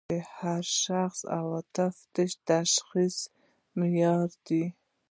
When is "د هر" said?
0.09-0.63